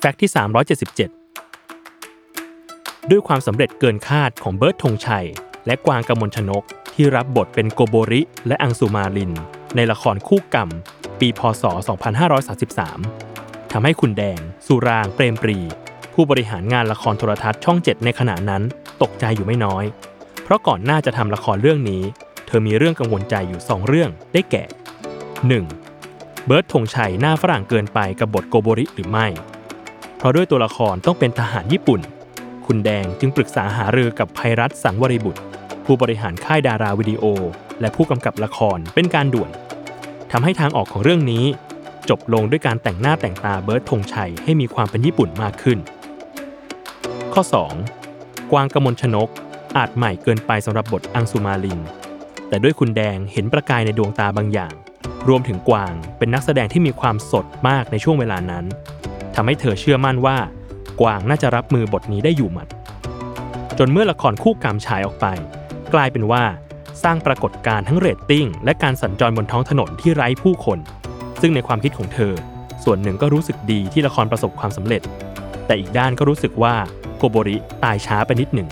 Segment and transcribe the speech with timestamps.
[0.00, 0.30] แฟกต์ที่
[2.30, 5.26] 377 ด้วยความสำเร็จเกินคาดของเบิร์ตธงชัย
[5.66, 6.62] และกวางกมลชนก
[6.94, 9.32] ที่รับบทเป็นโกโบริ และอังสุมาลิน
[9.76, 10.68] ในละครคู่กรรม
[11.20, 11.64] ปีพศ
[12.88, 15.58] 2533 ทำให้คุณแดง สุราง เปรมปรี
[16.14, 18.62] ผู้บริหารงานละครโทรทัศน์ช่อง 7 ในขณะนั้น
[19.02, 19.84] ตกใจอยู่ไม่น้อย
[20.42, 22.02] เพราะก่อนหน้าจะทำละครเรื่องนี้
[22.46, 24.64] เธอมีเรื่องกังวลใจอยู่ 2 เรื่องได้แก่
[25.76, 26.46] 1.
[26.46, 29.28] เบิร์ตธงชัยหน้าฝรั่งเกินไปกับบทโกโบริหรือไม่
[30.18, 32.00] เพราะด้วยตัวละครต้องเป็นทหารญี่ปุ่น
[32.66, 35.40] คุณแดงจึงปรึกษาหารือกับภัยรัตสังวริบุตร
[35.84, 37.24] ผู้บริหารค่ายดาราวิดีโอ
[37.80, 39.50] และผู้กำกับละครเป็นการด่วน
[40.32, 41.44] ทำให้ทางออกของเรื่องนี้
[42.08, 45.78] จบลงด้วยการแต่งหน้าแต่งตาเบิร์ตธงชัยให้มีความเป็นญี่ปุ่นมากขึ้น
[47.32, 47.42] ข้อ
[47.92, 48.50] 2.
[48.52, 49.28] กวางกมลชนก
[49.76, 51.80] อาจใหม่เกินไปสำหรับบทอังสุมาลิน
[52.48, 54.74] แต่ด้วยคุณแดงเห็นประกายในดวงตาบางอย่าง
[55.28, 58.64] รวมถึงกวางเป็นนักแสดงที่มีความสดมากในช่วงเวลานั้น
[59.40, 60.36] ทำให้เธอเชื่อมั่นว่า
[61.00, 62.68] กวางน่าจะรับมือบทนี้ได้อยู่หมัด
[63.78, 65.26] จนเมื่อละครคู่กรรมฉายออกไป
[65.94, 66.44] กลายเป็นว่า
[67.02, 70.78] สร้างปรากฏการณ์ทั้งเรตติ้ง และการสัญจรบนท้องถนนที่ไร้ผู้คน
[71.40, 72.32] ซึ่งในความคิดของเธอ
[72.84, 75.02] ส่วนหนึ่งก็รู้สึกดีที่ละครประสบความสำเร็จ
[75.66, 76.74] แต่อีกด้านก็รู้สึกว่า
[77.16, 78.68] โกโบริตายช้าไปนิดหนึ่ง